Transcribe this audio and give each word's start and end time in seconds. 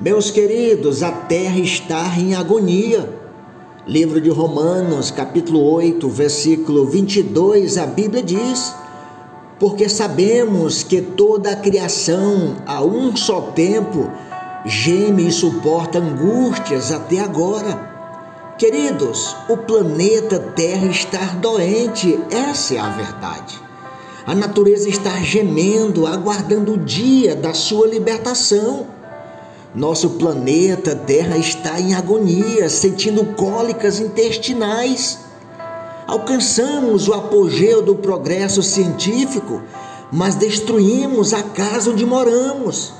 Meus 0.00 0.30
queridos, 0.30 1.02
a 1.02 1.12
terra 1.12 1.58
está 1.58 2.18
em 2.18 2.34
agonia. 2.34 3.06
Livro 3.86 4.18
de 4.18 4.30
Romanos, 4.30 5.10
capítulo 5.10 5.62
8, 5.74 6.08
versículo 6.08 6.86
22, 6.86 7.76
a 7.76 7.84
Bíblia 7.84 8.22
diz: 8.22 8.74
Porque 9.58 9.90
sabemos 9.90 10.82
que 10.82 11.02
toda 11.02 11.50
a 11.50 11.56
criação, 11.56 12.56
a 12.66 12.82
um 12.82 13.14
só 13.14 13.42
tempo, 13.52 14.10
geme 14.64 15.28
e 15.28 15.30
suporta 15.30 15.98
angústias 15.98 16.90
até 16.90 17.20
agora. 17.20 18.54
Queridos, 18.56 19.36
o 19.50 19.56
planeta 19.58 20.38
Terra 20.38 20.86
está 20.86 21.26
doente, 21.42 22.18
essa 22.30 22.74
é 22.74 22.78
a 22.78 22.88
verdade. 22.88 23.60
A 24.26 24.34
natureza 24.34 24.88
está 24.88 25.20
gemendo, 25.20 26.06
aguardando 26.06 26.72
o 26.72 26.78
dia 26.78 27.36
da 27.36 27.52
sua 27.52 27.86
libertação. 27.86 28.98
Nosso 29.74 30.10
planeta 30.10 30.96
Terra 30.96 31.36
está 31.38 31.80
em 31.80 31.94
agonia, 31.94 32.68
sentindo 32.68 33.24
cólicas 33.34 34.00
intestinais. 34.00 35.18
Alcançamos 36.06 37.08
o 37.08 37.14
apogeu 37.14 37.80
do 37.80 37.94
progresso 37.94 38.62
científico, 38.62 39.62
mas 40.10 40.34
destruímos 40.34 41.32
a 41.32 41.42
casa 41.42 41.90
onde 41.90 42.04
moramos. 42.04 42.92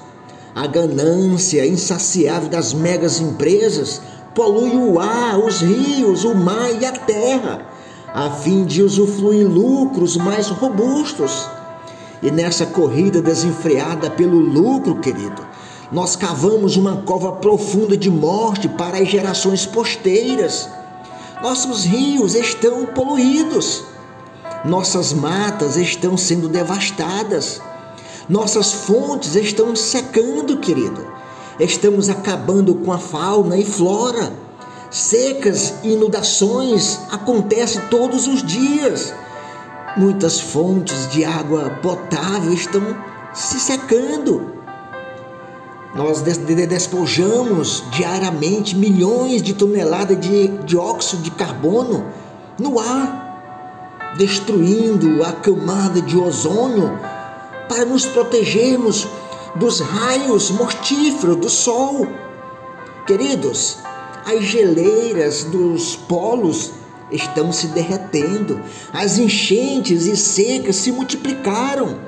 A 0.55 0.67
ganância 0.67 1.67
insaciável 1.67 2.49
das 2.49 2.73
megas 2.73 3.21
empresas 3.21 4.01
polui 4.35 4.77
o 4.77 5.01
ar, 5.01 5.39
os 5.39 5.61
rios, 5.61 6.25
o 6.25 6.35
mar 6.35 6.71
e 6.81 6.87
a 6.87 6.93
terra 6.93 7.71
a 8.15 8.31
fim 8.31 8.65
de 8.65 8.83
usufruir 8.83 9.47
lucros 9.47 10.17
mais 10.17 10.49
robustos. 10.49 11.49
E 12.23 12.31
nessa 12.31 12.67
corrida 12.67 13.23
desenfreada 13.23 14.11
pelo 14.11 14.39
lucro, 14.39 14.97
querido, 14.97 15.47
nós 15.93 16.17
cavamos 16.17 16.77
uma 16.77 16.99
cova 16.99 17.33
profunda 17.33 17.97
de 17.97 18.11
morte 18.11 18.69
para 18.69 18.99
as 18.99 19.09
gerações 19.09 19.67
posteiras. 19.67 20.69
Nossos 21.43 21.85
rios 21.85 22.35
estão 22.35 22.87
poluídos, 22.87 23.85
nossas 24.65 25.13
matas 25.13 25.77
estão 25.77 26.17
sendo 26.17 26.49
devastadas, 26.49 27.61
nossas 28.29 28.73
fontes 28.73 29.35
estão 29.35 29.75
secando, 29.75 30.59
querido. 30.59 31.07
Estamos 31.59 32.09
acabando 32.09 32.75
com 32.75 32.93
a 32.93 32.99
fauna 32.99 33.57
e 33.57 33.65
flora 33.65 34.33
Secas 34.91 35.75
e 35.85 35.93
inundações 35.93 36.99
acontecem 37.13 37.81
todos 37.89 38.27
os 38.27 38.43
dias. 38.43 39.15
Muitas 39.97 40.41
fontes 40.41 41.09
de 41.13 41.25
água 41.25 41.71
potável 41.81 42.53
estão 42.53 42.83
se 43.33 43.61
secando. 43.61 44.60
Nós 45.95 46.23
despojamos 46.23 47.83
diariamente 47.91 48.77
milhões 48.77 49.43
de 49.43 49.53
toneladas 49.55 50.21
de 50.21 50.47
dióxido 50.65 51.23
de 51.23 51.33
carbono 51.33 52.07
no 52.59 52.79
ar, 52.79 54.15
destruindo 54.17 55.25
a 55.25 55.33
camada 55.33 56.01
de 56.01 56.17
ozônio 56.17 56.97
para 57.69 57.85
nos 57.85 58.07
protegermos 58.07 59.09
dos 59.57 59.81
raios 59.81 60.51
mortíferos 60.53 61.37
do 61.37 61.51
sol. 61.51 62.07
Queridos, 63.05 63.79
as 64.25 64.45
geleiras 64.45 65.43
dos 65.43 65.97
polos 65.97 66.71
estão 67.11 67.53
se 67.53 67.67
derretendo, 67.69 68.61
as 68.93 69.19
enchentes 69.19 70.07
e 70.07 70.17
secas 70.17 70.77
se 70.77 70.93
multiplicaram, 70.93 71.99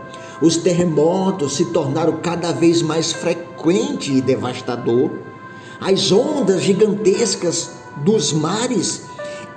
os 0.41 0.57
terremotos 0.57 1.57
se 1.57 1.65
tornaram 1.67 2.19
cada 2.19 2.53
vez 2.53 2.81
mais 2.81 3.11
frequentes 3.11 3.42
e 3.71 4.21
devastador, 4.21 5.11
as 5.81 6.11
ondas 6.13 6.63
gigantescas 6.63 7.71
dos 8.05 8.33
mares 8.33 9.03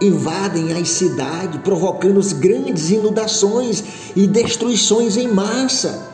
invadem 0.02 0.74
as 0.74 0.90
cidades, 0.90 1.60
provocando 1.62 2.20
grandes 2.34 2.90
inundações 2.90 3.84
e 4.16 4.28
destruições 4.28 5.18
em 5.18 5.28
massa. 5.28 6.10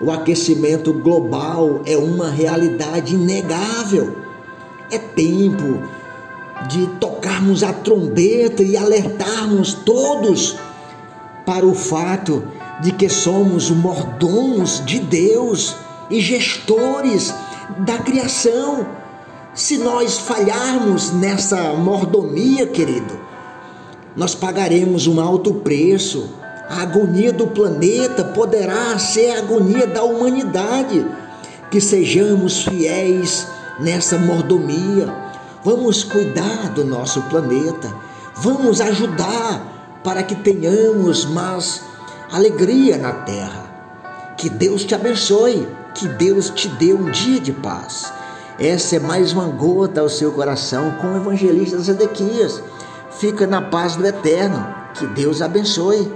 O 0.00 0.10
aquecimento 0.10 0.92
global 0.92 1.82
é 1.84 1.96
uma 1.96 2.30
realidade 2.30 3.14
inegável 3.14 4.28
é 4.90 4.98
tempo 4.98 5.82
de 6.68 6.86
tocarmos 6.98 7.62
a 7.62 7.72
trombeta 7.72 8.62
e 8.62 8.76
alertarmos 8.76 9.74
todos 9.74 10.56
para 11.46 11.64
o 11.64 11.74
fato 11.74 12.42
de 12.82 12.92
que 12.92 13.08
somos 13.08 13.70
mordomos 13.70 14.82
de 14.84 14.98
Deus 14.98 15.76
e 16.10 16.20
gestores 16.20 17.34
da 17.78 17.98
criação. 17.98 18.86
Se 19.54 19.78
nós 19.78 20.18
falharmos 20.18 21.12
nessa 21.12 21.72
mordomia, 21.74 22.66
querido, 22.66 23.18
nós 24.16 24.34
pagaremos 24.34 25.06
um 25.06 25.20
alto 25.20 25.54
preço. 25.54 26.30
A 26.68 26.82
agonia 26.82 27.32
do 27.32 27.46
planeta 27.46 28.24
poderá 28.24 28.98
ser 28.98 29.30
a 29.30 29.38
agonia 29.38 29.86
da 29.86 30.02
humanidade. 30.02 31.06
Que 31.70 31.80
sejamos 31.80 32.62
fiéis 32.62 33.46
nessa 33.80 34.18
mordomia. 34.18 35.12
Vamos 35.64 36.04
cuidar 36.04 36.70
do 36.70 36.84
nosso 36.84 37.22
planeta. 37.22 37.92
Vamos 38.36 38.80
ajudar 38.80 40.00
para 40.04 40.22
que 40.22 40.34
tenhamos 40.34 41.24
mais 41.24 41.82
alegria 42.30 42.96
na 42.96 43.12
terra. 43.12 44.34
Que 44.36 44.48
Deus 44.48 44.84
te 44.84 44.94
abençoe. 44.94 45.66
Que 45.98 46.06
Deus 46.06 46.48
te 46.50 46.68
dê 46.68 46.94
um 46.94 47.10
dia 47.10 47.40
de 47.40 47.52
paz. 47.52 48.12
Essa 48.56 48.94
é 48.94 48.98
mais 49.00 49.32
uma 49.32 49.48
gota 49.48 50.00
ao 50.00 50.08
seu 50.08 50.30
coração 50.30 50.92
com 50.92 51.08
o 51.08 51.16
evangelista 51.16 51.76
Zedequias. 51.76 52.62
Fica 53.10 53.48
na 53.48 53.60
paz 53.60 53.96
do 53.96 54.06
eterno. 54.06 54.64
Que 54.94 55.04
Deus 55.08 55.42
abençoe. 55.42 56.08